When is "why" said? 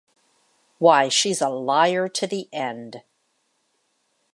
0.79-1.09